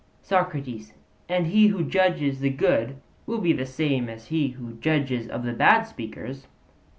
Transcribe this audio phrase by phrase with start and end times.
[0.23, 0.93] SOCRATES:
[1.29, 2.95] And he who judges of the good
[3.27, 6.47] will be the same as he who judges of the bad speakers?